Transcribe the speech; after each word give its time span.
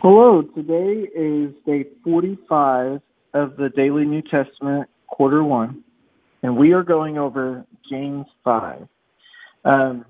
Hello, 0.00 0.42
today 0.42 1.08
is 1.12 1.52
day 1.66 1.84
45 2.04 3.00
of 3.34 3.56
the 3.56 3.68
Daily 3.70 4.04
New 4.04 4.22
Testament, 4.22 4.88
quarter 5.08 5.42
one, 5.42 5.82
and 6.44 6.56
we 6.56 6.72
are 6.72 6.84
going 6.84 7.18
over 7.18 7.66
James 7.90 8.26
5. 8.44 8.86
Um, 9.64 10.04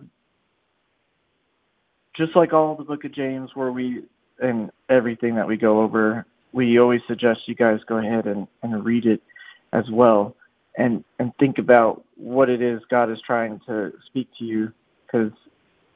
just 2.15 2.37
like 2.37 2.53
all 2.53 2.75
the 2.75 2.85
book 2.85 3.05
of 3.05 3.13
James, 3.13 3.53
where 3.55 3.73
we 3.73 4.03
and 4.43 4.71
everything 4.91 5.35
that 5.37 5.49
we 5.49 5.57
go 5.57 5.81
over, 5.81 6.27
we 6.53 6.79
always 6.79 7.01
suggest 7.09 7.49
you 7.49 7.55
guys 7.55 7.81
go 7.89 7.97
ahead 7.97 8.27
and, 8.27 8.47
and 8.63 8.85
read 8.85 9.07
it 9.07 9.23
as 9.73 9.89
well 9.91 10.37
and, 10.77 11.03
and 11.19 11.35
think 11.39 11.57
about 11.57 12.05
what 12.17 12.51
it 12.51 12.61
is 12.61 12.83
God 12.91 13.11
is 13.11 13.23
trying 13.27 13.59
to 13.67 13.95
speak 14.05 14.29
to 14.39 14.45
you 14.45 14.71
because 15.07 15.33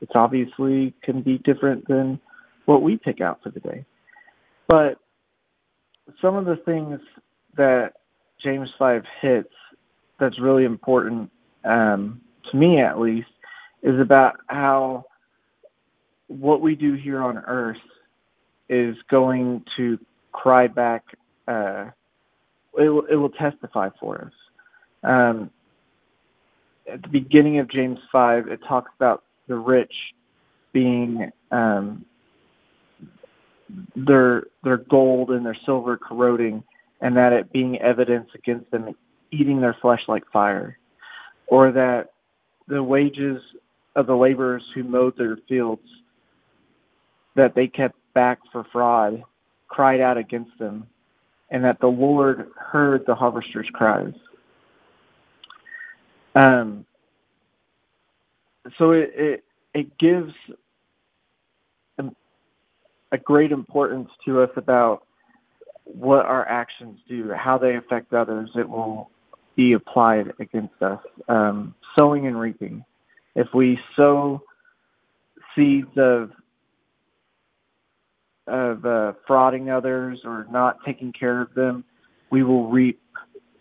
it's 0.01 0.13
obviously 0.15 0.95
can 1.03 1.21
be 1.21 1.37
different 1.37 1.87
than 1.89 2.19
what 2.65 2.83
we 2.83 2.97
pick 2.97 3.21
out 3.21 3.43
for 3.43 3.51
the 3.51 3.61
day. 3.61 3.85
But 4.69 4.99
some 6.21 6.37
of 6.37 6.45
the 6.45 6.57
things 6.57 7.01
that 7.57 7.95
James 8.43 8.69
5 8.79 9.05
hits 9.21 9.53
that's 10.19 10.39
really 10.41 10.65
important, 10.65 11.31
um, 11.65 12.21
to 12.51 12.57
me 12.57 12.81
at 12.81 12.99
least, 12.99 13.29
is 13.83 13.99
about 13.99 14.37
how 14.47 15.05
what 16.29 16.61
we 16.61 16.75
do 16.75 16.95
here 16.95 17.21
on 17.21 17.39
earth 17.39 17.77
is 18.69 18.97
going 19.11 19.65
to 19.77 19.99
cry 20.33 20.67
back, 20.67 21.05
uh, 21.47 21.87
it, 22.79 22.89
will, 22.89 23.05
it 23.07 23.17
will 23.17 23.31
testify 23.31 23.91
for 24.01 24.23
us. 24.23 24.33
Um, 25.03 25.51
at 26.91 27.03
the 27.03 27.09
beginning 27.09 27.59
of 27.59 27.69
James 27.69 27.99
5, 28.11 28.49
it 28.49 28.61
talks 28.67 28.91
about 28.97 29.25
the 29.49 29.57
rich 29.57 29.93
being 30.73 31.31
um, 31.51 32.05
their 33.97 34.45
their 34.63 34.79
gold 34.79 35.31
and 35.31 35.45
their 35.45 35.57
silver 35.65 35.97
corroding, 35.97 36.63
and 37.01 37.17
that 37.17 37.33
it 37.33 37.53
being 37.53 37.81
evidence 37.81 38.29
against 38.35 38.71
them 38.71 38.95
eating 39.31 39.61
their 39.61 39.77
flesh 39.81 40.03
like 40.09 40.25
fire, 40.33 40.79
or 41.47 41.73
that 41.73 42.13
the 42.69 42.83
wages 42.83 43.43
of 43.97 44.07
the 44.07 44.17
laborers 44.17 44.63
who 44.75 44.85
mowed 44.85 45.17
their 45.17 45.37
fields 45.49 45.87
that 47.35 47.55
they 47.55 47.67
kept 47.67 47.97
back 48.15 48.39
for 48.51 48.65
fraud 48.73 49.23
cried 49.69 50.01
out 50.01 50.19
against 50.19 50.57
them, 50.59 50.87
and 51.51 51.65
that 51.65 51.81
the 51.81 51.87
Lord 51.87 52.51
heard 52.57 53.05
the 53.07 53.15
harvester's 53.15 53.69
cries. 53.73 54.13
Um, 56.35 56.85
so 58.79 58.93
it, 58.93 59.13
it 59.15 59.45
it 59.75 59.99
gives 59.99 60.33
a 63.13 63.19
great 63.19 63.53
importance 63.53 64.09
to 64.25 64.41
us 64.41 64.51
about 64.57 65.07
what 65.85 66.25
our 66.27 66.49
actions 66.49 66.99
do, 67.09 67.31
how 67.33 67.59
they 67.59 67.77
affect 67.77 68.13
others. 68.13 68.51
It 68.57 68.69
will 68.69 69.11
be 69.55 69.75
applied 69.75 70.33
against 70.41 70.83
us. 70.83 71.01
Um, 71.29 71.75
sowing 71.97 72.27
and 72.27 72.39
reaping. 72.39 72.85
If 73.35 73.49
we 73.55 73.79
sow 73.97 74.43
seeds 75.55 75.91
of 75.97 76.31
of 78.49 78.85
uh, 78.85 79.13
frauding 79.29 79.69
others 79.75 80.21
or 80.25 80.47
not 80.51 80.79
taking 80.85 81.13
care 81.13 81.41
of 81.41 81.55
them, 81.55 81.85
we 82.31 82.43
will 82.43 82.69
reap 82.69 83.01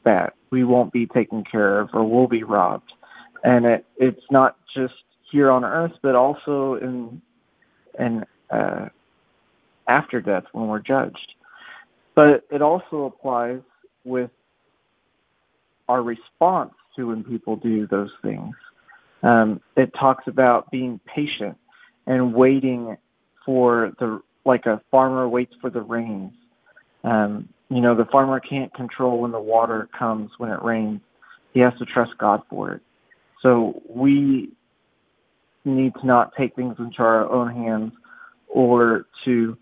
that. 0.03 0.33
We 0.49 0.63
won't 0.63 0.91
be 0.91 1.05
taken 1.05 1.43
care 1.43 1.79
of 1.79 1.89
or 1.93 2.03
we'll 2.03 2.27
be 2.27 2.43
robbed. 2.43 2.91
And 3.43 3.65
it, 3.65 3.85
it's 3.97 4.25
not 4.31 4.57
just 4.75 4.93
here 5.31 5.51
on 5.51 5.63
earth, 5.63 5.93
but 6.01 6.15
also 6.15 6.75
in 6.75 7.21
in 7.99 8.25
uh, 8.49 8.89
after 9.87 10.21
death 10.21 10.43
when 10.51 10.67
we're 10.67 10.79
judged. 10.79 11.35
But 12.15 12.45
it 12.51 12.61
also 12.61 13.05
applies 13.05 13.61
with 14.03 14.31
our 15.87 16.01
response 16.01 16.73
to 16.95 17.07
when 17.07 17.23
people 17.23 17.55
do 17.55 17.87
those 17.87 18.11
things. 18.21 18.53
Um, 19.23 19.61
it 19.75 19.93
talks 19.93 20.27
about 20.27 20.71
being 20.71 20.99
patient 21.05 21.57
and 22.07 22.33
waiting 22.33 22.97
for 23.45 23.93
the 23.99 24.21
like 24.45 24.65
a 24.65 24.81
farmer 24.89 25.29
waits 25.29 25.53
for 25.61 25.69
the 25.69 25.81
rains. 25.81 26.33
Um, 27.03 27.47
you 27.69 27.79
know, 27.79 27.95
the 27.95 28.05
farmer 28.05 28.39
can't 28.39 28.73
control 28.73 29.21
when 29.21 29.31
the 29.31 29.39
water 29.39 29.87
comes 29.97 30.31
when 30.37 30.49
it 30.49 30.61
rains. 30.63 31.01
He 31.53 31.59
has 31.59 31.73
to 31.77 31.85
trust 31.85 32.17
God 32.17 32.41
for 32.49 32.71
it. 32.73 32.81
So 33.41 33.81
we 33.87 34.49
need 35.63 35.93
to 35.95 36.05
not 36.05 36.33
take 36.35 36.55
things 36.55 36.75
into 36.79 36.99
our 36.99 37.29
own 37.29 37.53
hands 37.53 37.93
or 38.47 39.05
to 39.25 39.57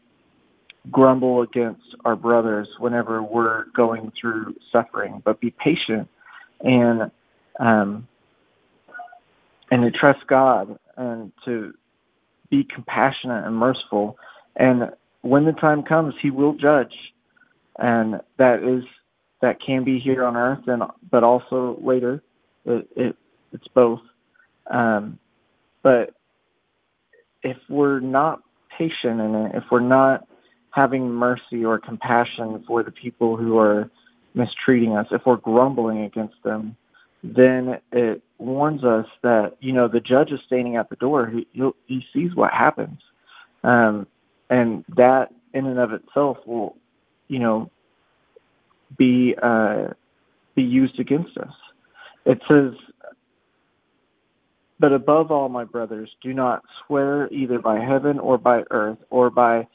grumble 0.92 1.42
against 1.42 1.96
our 2.06 2.16
brothers 2.16 2.68
whenever 2.80 3.22
we're 3.22 3.66
going 3.76 4.12
through 4.20 4.56
suffering, 4.72 5.22
but 5.24 5.40
be 5.40 5.52
patient 5.52 6.08
and 6.62 7.12
um, 7.60 8.08
and 9.72 9.84
to 9.84 9.92
trust 9.92 10.26
God 10.28 10.78
and 10.98 11.32
to 11.46 11.74
be 12.50 12.64
compassionate 12.64 13.46
and 13.46 13.56
merciful. 13.56 14.18
And 14.56 14.92
when 15.22 15.46
the 15.46 15.54
time 15.54 15.84
comes, 15.84 16.16
He 16.20 16.32
will 16.32 16.54
judge, 16.54 17.14
and 17.78 18.22
that 18.38 18.64
is 18.64 18.84
that 19.42 19.62
can 19.62 19.84
be 19.84 20.00
here 20.00 20.24
on 20.24 20.36
earth, 20.36 20.68
and 20.68 20.84
but 21.10 21.24
also 21.24 21.78
later. 21.82 22.22
It, 22.66 22.88
it 22.96 23.16
it's 23.54 23.68
both. 23.70 24.02
Um, 24.68 25.18
but 25.82 26.14
if 27.42 27.58
we're 27.70 28.00
not 28.00 28.42
patient 28.78 29.20
it, 29.22 29.56
if 29.56 29.64
we're 29.72 29.80
not 29.80 30.28
having 30.72 31.10
mercy 31.10 31.66
or 31.66 31.80
compassion 31.80 32.64
for 32.68 32.84
the 32.84 32.92
people 32.92 33.36
who 33.36 33.58
are 33.58 33.90
mistreating 34.34 34.96
us, 34.96 35.08
if 35.12 35.26
we're 35.26 35.38
grumbling 35.38 36.04
against 36.04 36.36
them, 36.44 36.76
then 37.24 37.80
it 37.92 38.22
warns 38.38 38.84
us 38.84 39.06
that 39.22 39.58
you 39.60 39.74
know 39.74 39.88
the 39.88 40.00
judge 40.00 40.32
is 40.32 40.40
standing 40.46 40.78
at 40.78 40.90
the 40.90 40.96
door. 40.96 41.28
He 41.28 41.48
he 41.86 42.06
sees 42.14 42.34
what 42.36 42.52
happens, 42.54 43.00
um, 43.64 44.08
and 44.50 44.86
that 44.96 45.34
in 45.54 45.66
and 45.66 45.80
of 45.80 45.92
itself 45.92 46.38
will, 46.46 46.78
you 47.28 47.40
know, 47.40 47.70
be 48.98 49.36
uh, 49.42 49.88
be 50.56 50.64
used 50.64 51.00
against 51.00 51.38
us. 51.38 51.54
It 52.26 52.42
says, 52.48 52.74
"But 54.80 54.94
above 54.94 55.32
all, 55.32 55.50
my 55.50 55.66
brothers, 55.66 56.10
do 56.22 56.34
not 56.34 56.64
swear 56.86 57.28
either 57.34 57.60
by 57.60 57.80
heaven 57.80 58.18
or 58.20 58.38
by 58.38 58.64
earth 58.72 59.00
or 59.10 59.30
by 59.30 59.68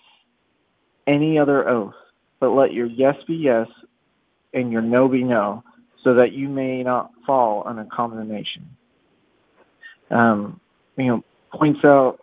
any 1.06 1.38
other 1.38 1.69
oath, 1.69 1.94
but 2.41 2.50
let 2.50 2.72
your 2.72 2.87
yes 2.87 3.16
be 3.26 3.34
yes 3.34 3.69
and 4.53 4.70
your 4.70 4.82
no 4.82 5.09
be 5.09 5.25
no, 5.25 5.62
so 6.03 6.15
that 6.15 6.32
you 6.32 6.48
may 6.48 6.82
not 6.82 7.10
fall 7.26 7.62
under 7.66 7.84
condemnation. 7.84 8.69
Um, 10.10 10.60
you 10.97 11.06
know, 11.06 11.25
points 11.53 11.84
out 11.84 12.20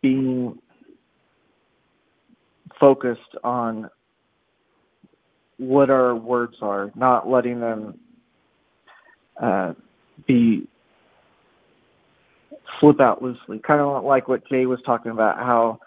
being 0.00 0.58
focused 2.78 3.36
on 3.42 3.90
what 5.58 5.90
our 5.90 6.14
words 6.14 6.56
are, 6.62 6.90
not 6.94 7.28
letting 7.28 7.60
them 7.60 7.98
uh, 9.40 9.74
be 10.26 10.66
slip 12.78 13.00
out 13.00 13.22
loosely. 13.22 13.58
Kind 13.58 13.80
of 13.80 14.04
like 14.04 14.28
what 14.28 14.46
Jay 14.48 14.66
was 14.66 14.80
talking 14.86 15.12
about, 15.12 15.38
how 15.38 15.80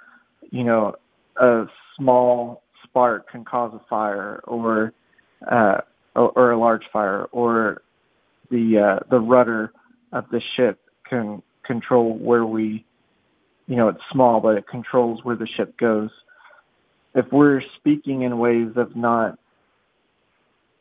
you 0.51 0.63
know 0.63 0.95
a 1.37 1.65
small 1.97 2.63
spark 2.83 3.29
can 3.29 3.43
cause 3.45 3.73
a 3.73 3.81
fire 3.89 4.41
or 4.45 4.93
uh, 5.47 5.81
or, 6.15 6.51
a 6.51 6.57
large 6.57 6.83
fire 6.91 7.25
or 7.31 7.81
the 8.49 8.77
uh, 8.77 8.99
the 9.09 9.19
rudder 9.19 9.73
of 10.11 10.25
the 10.29 10.41
ship 10.55 10.79
can 11.09 11.41
control 11.63 12.17
where 12.17 12.45
we 12.45 12.85
you 13.67 13.75
know 13.75 13.87
it's 13.87 14.01
small 14.11 14.39
but 14.39 14.57
it 14.57 14.67
controls 14.67 15.23
where 15.23 15.35
the 15.35 15.47
ship 15.47 15.75
goes. 15.77 16.09
If 17.15 17.31
we're 17.31 17.61
speaking 17.77 18.23
in 18.23 18.37
ways 18.37 18.71
of 18.75 18.95
not 18.95 19.37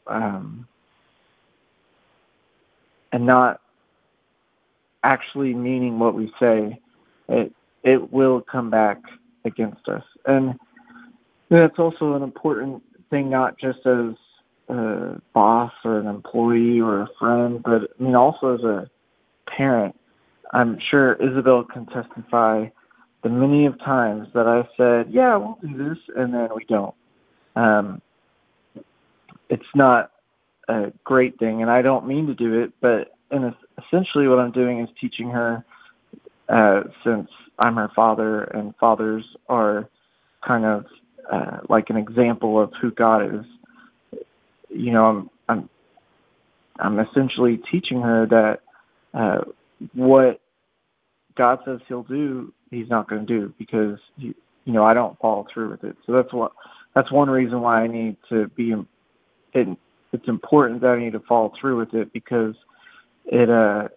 um, 0.06 0.66
and 3.12 3.26
not 3.26 3.60
actually 5.04 5.54
meaning 5.54 5.98
what 5.98 6.14
we 6.14 6.32
say 6.38 6.78
it 7.28 7.52
it 7.82 8.12
will 8.12 8.40
come 8.40 8.70
back 8.70 8.98
against 9.44 9.88
us. 9.88 10.04
And 10.26 10.58
that's 11.48 11.78
also 11.78 12.14
an 12.14 12.22
important 12.22 12.82
thing, 13.10 13.30
not 13.30 13.58
just 13.58 13.86
as 13.86 14.14
a 14.68 15.20
boss 15.34 15.72
or 15.84 15.98
an 15.98 16.06
employee 16.06 16.80
or 16.80 17.02
a 17.02 17.08
friend, 17.18 17.62
but 17.62 17.90
I 17.98 18.02
mean 18.02 18.14
also 18.14 18.54
as 18.54 18.64
a 18.64 18.90
parent. 19.46 19.94
I'm 20.52 20.78
sure 20.90 21.14
Isabel 21.14 21.64
can 21.64 21.86
testify 21.86 22.68
the 23.22 23.28
many 23.28 23.66
of 23.66 23.78
times 23.80 24.28
that 24.34 24.46
I 24.46 24.68
said, 24.76 25.10
"Yeah, 25.10 25.36
we'll 25.36 25.58
do 25.62 25.76
this," 25.76 25.98
and 26.16 26.34
then 26.34 26.48
we 26.54 26.64
don't. 26.64 26.94
Um, 27.54 28.02
it's 29.48 29.74
not 29.74 30.10
a 30.68 30.92
great 31.04 31.38
thing, 31.38 31.62
and 31.62 31.70
I 31.70 31.82
don't 31.82 32.06
mean 32.06 32.26
to 32.26 32.34
do 32.34 32.60
it, 32.60 32.72
but 32.80 33.14
and 33.30 33.54
essentially 33.84 34.28
what 34.28 34.38
I'm 34.38 34.52
doing 34.52 34.80
is 34.80 34.88
teaching 35.00 35.30
her 35.30 35.64
uh, 36.48 36.82
since 37.04 37.28
I'm 37.58 37.76
her 37.76 37.90
father, 37.94 38.44
and 38.44 38.74
fathers 38.76 39.24
are 39.48 39.88
kind 40.46 40.64
of 40.64 40.86
uh, 41.30 41.58
like 41.68 41.90
an 41.90 41.96
example 41.96 42.60
of 42.60 42.72
who 42.80 42.90
God 42.90 43.34
is. 43.34 43.44
You 44.68 44.92
know, 44.92 45.06
I'm 45.06 45.30
I'm 45.48 45.68
I'm 46.78 46.98
essentially 46.98 47.58
teaching 47.70 48.00
her 48.00 48.26
that 48.26 48.60
uh, 49.14 49.42
what 49.94 50.40
God 51.34 51.60
says 51.64 51.80
He'll 51.88 52.02
do, 52.02 52.52
He's 52.70 52.88
not 52.88 53.08
going 53.08 53.26
to 53.26 53.40
do 53.40 53.54
because 53.58 53.98
you, 54.16 54.34
you 54.64 54.72
know 54.72 54.84
I 54.84 54.94
don't 54.94 55.18
follow 55.18 55.46
through 55.52 55.70
with 55.70 55.84
it. 55.84 55.96
So 56.06 56.12
that's 56.12 56.32
what 56.32 56.52
that's 56.94 57.10
one 57.12 57.30
reason 57.30 57.60
why 57.60 57.82
I 57.82 57.86
need 57.86 58.16
to 58.30 58.48
be. 58.48 58.74
It, 59.54 59.68
it's 60.12 60.28
important 60.28 60.80
that 60.82 60.90
I 60.90 60.98
need 60.98 61.12
to 61.12 61.20
follow 61.20 61.52
through 61.60 61.78
with 61.78 61.94
it 61.94 62.12
because 62.12 62.54
it 63.26 63.48
uh 63.48 63.88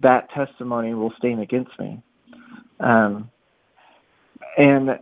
that 0.00 0.30
testimony 0.30 0.94
will 0.94 1.12
stand 1.18 1.40
against 1.40 1.78
me. 1.78 2.02
Um, 2.82 3.30
and 4.58 4.98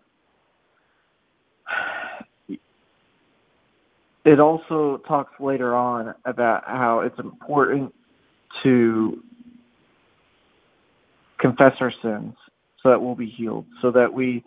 it 4.25 4.39
also 4.39 4.99
talks 5.09 5.33
later 5.41 5.75
on 5.75 6.15
about 6.25 6.65
how 6.67 7.01
it's 7.01 7.19
important 7.19 7.95
to 8.63 9.23
confess 11.39 11.75
our 11.81 11.93
sins 12.03 12.35
so 12.83 12.91
that 12.91 13.01
we'll 13.01 13.15
be 13.15 13.29
healed, 13.29 13.65
so 13.81 13.91
that 13.91 14.13
we, 14.13 14.45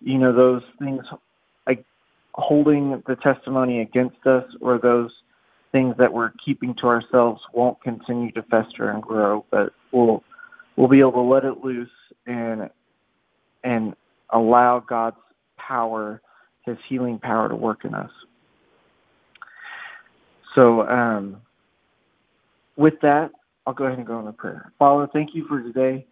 you 0.00 0.18
know, 0.18 0.32
those 0.32 0.62
things 0.78 1.04
like 1.66 1.84
holding 2.34 3.02
the 3.06 3.16
testimony 3.16 3.80
against 3.80 4.26
us 4.26 4.44
or 4.60 4.78
those 4.78 5.10
things 5.72 5.94
that 5.98 6.12
we're 6.12 6.32
keeping 6.44 6.74
to 6.74 6.86
ourselves 6.86 7.40
won't 7.52 7.80
continue 7.82 8.30
to 8.32 8.42
fester 8.44 8.90
and 8.90 9.02
grow, 9.02 9.44
but 9.50 9.72
we'll 9.90 10.22
we'll 10.76 10.88
be 10.88 11.00
able 11.00 11.12
to 11.12 11.20
let 11.20 11.44
it 11.44 11.62
loose 11.62 11.90
and 12.26 12.70
and 13.64 13.94
allow 14.30 14.80
God's 14.80 15.16
power, 15.56 16.20
His 16.64 16.76
healing 16.88 17.18
power, 17.18 17.48
to 17.48 17.56
work 17.56 17.84
in 17.84 17.94
us. 17.94 18.10
So, 20.54 20.86
um, 20.88 21.36
with 22.76 23.00
that, 23.02 23.30
I'll 23.66 23.74
go 23.74 23.84
ahead 23.84 23.98
and 23.98 24.06
go 24.06 24.18
into 24.18 24.32
prayer. 24.32 24.72
Father, 24.78 25.08
thank 25.12 25.34
you 25.34 25.46
for 25.46 25.62
today. 25.62 26.06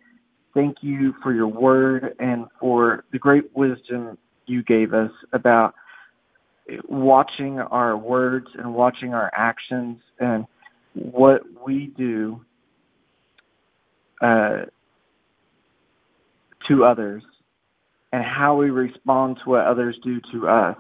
Thank 0.54 0.78
you 0.82 1.14
for 1.22 1.32
your 1.32 1.46
word 1.46 2.14
and 2.18 2.46
for 2.58 3.04
the 3.12 3.18
great 3.18 3.54
wisdom 3.56 4.18
you 4.46 4.62
gave 4.62 4.94
us 4.94 5.12
about 5.32 5.74
watching 6.88 7.58
our 7.60 7.96
words 7.96 8.48
and 8.58 8.74
watching 8.74 9.14
our 9.14 9.30
actions 9.34 9.98
and 10.18 10.46
what 10.94 11.42
we 11.64 11.86
do 11.96 12.40
uh, 14.20 14.62
to 16.70 16.84
others 16.84 17.22
and 18.12 18.24
how 18.24 18.54
we 18.56 18.70
respond 18.70 19.38
to 19.42 19.50
what 19.50 19.66
others 19.66 19.98
do 20.04 20.20
to 20.32 20.48
us 20.48 20.76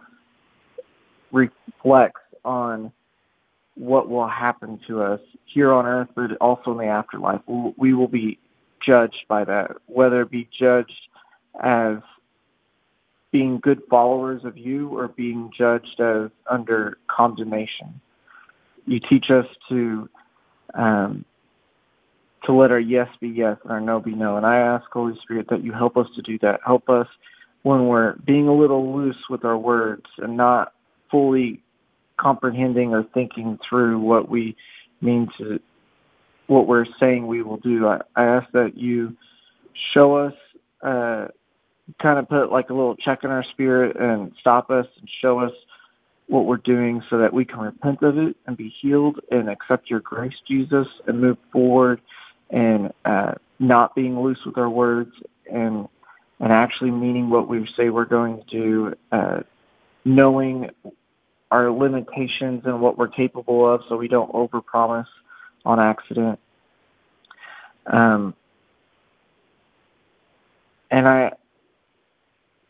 reflects 1.32 2.20
on 2.44 2.92
what 3.74 4.08
will 4.08 4.28
happen 4.28 4.78
to 4.86 5.02
us 5.02 5.20
here 5.46 5.72
on 5.72 5.86
earth, 5.86 6.08
but 6.14 6.36
also 6.40 6.72
in 6.72 6.78
the 6.78 6.84
afterlife. 6.84 7.40
We 7.46 7.92
will 7.94 8.08
be 8.08 8.38
judged 8.84 9.24
by 9.28 9.44
that, 9.44 9.72
whether 9.86 10.22
it 10.22 10.30
be 10.30 10.48
judged 10.56 11.08
as 11.62 11.96
being 13.32 13.58
good 13.60 13.82
followers 13.88 14.44
of 14.44 14.56
you 14.56 14.88
or 14.88 15.08
being 15.08 15.50
judged 15.56 16.00
as 16.00 16.30
under 16.48 16.98
condemnation. 17.08 18.00
You 18.86 19.00
teach 19.00 19.30
us 19.30 19.46
to 19.68 20.08
um, 20.74 21.24
to 22.44 22.52
let 22.52 22.70
our 22.70 22.80
yes 22.80 23.08
be 23.20 23.28
yes 23.28 23.58
and 23.62 23.72
our 23.72 23.80
no 23.80 24.00
be 24.00 24.14
no. 24.14 24.36
And 24.36 24.46
I 24.46 24.56
ask 24.56 24.84
Holy 24.90 25.18
Spirit 25.22 25.48
that 25.50 25.62
you 25.62 25.72
help 25.72 25.96
us 25.96 26.06
to 26.16 26.22
do 26.22 26.38
that. 26.40 26.60
Help 26.64 26.88
us 26.88 27.06
when 27.62 27.86
we're 27.86 28.14
being 28.24 28.48
a 28.48 28.54
little 28.54 28.94
loose 28.96 29.28
with 29.28 29.44
our 29.44 29.58
words 29.58 30.06
and 30.18 30.36
not 30.36 30.72
fully 31.10 31.62
comprehending 32.16 32.92
or 32.92 33.02
thinking 33.14 33.58
through 33.66 33.98
what 33.98 34.28
we 34.28 34.56
mean 35.00 35.28
to 35.38 35.60
what 36.46 36.66
we're 36.66 36.86
saying 36.98 37.26
we 37.26 37.42
will 37.42 37.58
do. 37.58 37.86
I, 37.86 38.00
I 38.16 38.24
ask 38.24 38.50
that 38.52 38.76
you 38.76 39.16
show 39.94 40.16
us 40.16 40.34
uh, 40.82 41.28
kind 42.00 42.18
of 42.18 42.28
put 42.28 42.50
like 42.50 42.70
a 42.70 42.74
little 42.74 42.96
check 42.96 43.24
in 43.24 43.30
our 43.30 43.44
spirit 43.44 43.96
and 43.96 44.32
stop 44.40 44.70
us 44.70 44.86
and 44.98 45.08
show 45.20 45.38
us 45.38 45.52
what 46.26 46.46
we're 46.46 46.56
doing 46.58 47.02
so 47.10 47.18
that 47.18 47.32
we 47.32 47.44
can 47.44 47.58
repent 47.58 48.02
of 48.02 48.16
it 48.16 48.36
and 48.46 48.56
be 48.56 48.72
healed 48.80 49.20
and 49.30 49.48
accept 49.48 49.90
your 49.90 50.00
grace, 50.00 50.34
Jesus, 50.46 50.86
and 51.06 51.20
move 51.20 51.38
forward 51.52 52.00
and 52.50 52.92
uh, 53.04 53.34
not 53.58 53.94
being 53.94 54.20
loose 54.20 54.38
with 54.44 54.58
our 54.58 54.70
words 54.70 55.12
and 55.50 55.88
and 56.40 56.52
actually 56.52 56.90
meaning 56.90 57.28
what 57.28 57.48
we 57.48 57.68
say 57.76 57.90
we're 57.90 58.06
going 58.06 58.38
to 58.38 58.44
do, 58.44 58.94
uh, 59.12 59.40
knowing 60.06 60.70
our 61.50 61.70
limitations 61.70 62.62
and 62.64 62.80
what 62.80 62.96
we're 62.96 63.08
capable 63.08 63.70
of 63.70 63.82
so 63.88 63.96
we 63.96 64.08
don't 64.08 64.32
overpromise 64.32 65.06
on 65.66 65.78
accident. 65.78 66.38
Um, 67.86 68.34
and 70.90 71.06
I 71.06 71.32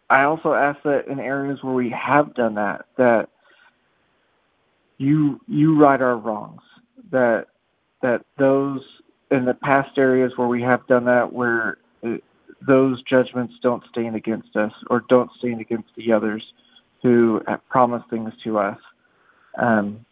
I 0.09 0.25
also 0.25 0.55
ask 0.55 0.83
that 0.83 1.06
in 1.06 1.21
areas 1.21 1.62
where 1.62 1.75
we 1.75 1.91
have 1.91 2.35
done 2.35 2.56
that, 2.56 2.87
that 2.97 3.29
you 4.99 5.41
you 5.47 5.81
right 5.81 6.00
our 6.00 6.17
wrongs. 6.17 6.62
That 7.12 7.47
that 8.03 8.25
those 8.37 8.83
in 9.31 9.44
the 9.44 9.55
past 9.55 9.97
areas 9.97 10.32
where 10.37 10.49
we 10.49 10.62
have 10.62 10.87
done 10.87 11.05
that, 11.05 11.32
where 11.32 11.79
it, 12.03 12.23
those 12.67 13.03
judgments 13.03 13.55
don't 13.62 13.82
stand 13.91 14.17
against 14.17 14.56
us 14.56 14.73
or 14.88 15.05
don't 15.09 15.31
stand 15.38 15.61
against 15.61 15.88
the 15.97 16.12
others 16.12 16.43
who 17.03 17.41
have 17.47 17.67
promised 17.69 18.09
things 18.11 18.32
to 18.44 18.59
us. 18.59 18.79
Um, 19.56 20.05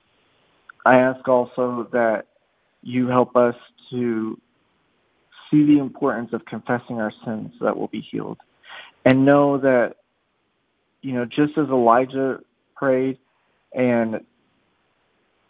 I 0.87 0.99
ask 0.99 1.27
also 1.29 1.89
that 1.93 2.27
you 2.83 3.09
help 3.09 3.37
us 3.37 3.57
to 3.91 4.41
see 5.51 5.65
the 5.65 5.79
importance 5.79 6.33
of 6.33 6.45
confessing 6.45 7.01
our 7.01 7.13
sins 7.25 7.53
so 7.59 7.65
that 7.65 7.77
we'll 7.77 7.89
be 7.89 8.01
healed 8.01 8.39
and 9.05 9.25
know 9.25 9.59
that 9.59 9.97
you 11.03 11.13
know 11.13 11.25
just 11.25 11.57
as 11.57 11.69
Elijah 11.69 12.41
prayed 12.77 13.19
and 13.73 14.21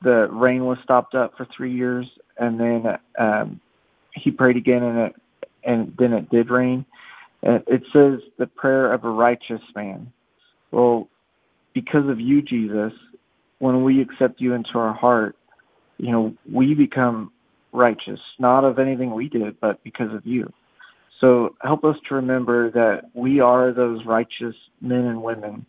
the 0.02 0.28
rain 0.30 0.64
was 0.64 0.78
stopped 0.82 1.14
up 1.14 1.36
for 1.36 1.46
three 1.56 1.72
years 1.72 2.06
and 2.38 2.58
then 2.58 2.98
um, 3.18 3.60
he 4.14 4.30
prayed 4.30 4.56
again 4.56 4.82
and 4.82 4.98
it 4.98 5.16
and 5.64 5.94
then 5.98 6.12
it 6.12 6.30
did 6.30 6.50
rain. 6.50 6.84
It 7.42 7.82
says 7.92 8.20
the 8.38 8.46
prayer 8.46 8.92
of 8.92 9.04
a 9.04 9.10
righteous 9.10 9.60
man. 9.74 10.12
Well, 10.70 11.08
because 11.72 12.08
of 12.08 12.18
you, 12.18 12.42
Jesus, 12.42 12.92
when 13.58 13.84
we 13.84 14.00
accept 14.00 14.40
you 14.40 14.54
into 14.54 14.78
our 14.78 14.92
heart, 14.92 15.36
you 15.98 16.10
know, 16.10 16.34
we 16.50 16.74
become 16.74 17.32
righteous, 17.72 18.20
not 18.38 18.64
of 18.64 18.78
anything 18.78 19.12
we 19.12 19.28
did, 19.28 19.60
but 19.60 19.82
because 19.84 20.12
of 20.12 20.26
you. 20.26 20.52
So 21.20 21.56
help 21.62 21.84
us 21.84 21.96
to 22.08 22.14
remember 22.14 22.70
that 22.70 23.10
we 23.14 23.40
are 23.40 23.72
those 23.72 24.04
righteous 24.04 24.54
men 24.80 25.04
and 25.04 25.22
women, 25.22 25.66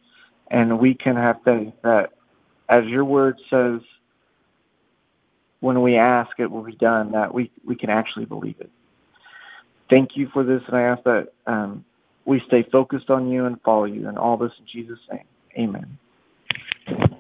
and 0.50 0.80
we 0.80 0.94
can 0.94 1.16
have 1.16 1.42
faith 1.44 1.74
that, 1.84 2.14
as 2.70 2.86
your 2.86 3.06
word 3.06 3.40
says, 3.50 3.82
when 5.60 5.82
we 5.82 5.98
ask, 5.98 6.40
it 6.40 6.50
will 6.50 6.64
be 6.64 6.76
done, 6.76 7.12
that 7.12 7.34
we, 7.34 7.52
we 7.66 7.76
can 7.76 7.90
actually 7.90 8.26
believe 8.26 8.56
it. 8.60 8.70
Thank 9.90 10.16
you 10.16 10.30
for 10.30 10.44
this, 10.44 10.62
and 10.68 10.78
I 10.78 10.84
ask 10.84 11.04
that 11.04 11.34
um, 11.48 11.84
we 12.26 12.42
stay 12.48 12.64
focused 12.64 13.10
on 13.10 13.30
you 13.30 13.46
and 13.46 13.60
follow 13.62 13.86
you, 13.86 14.08
and 14.08 14.18
all 14.18 14.38
this 14.38 14.52
in 14.60 14.66
Jesus' 14.66 15.00
name. 15.12 15.26
Amen. 15.58 17.19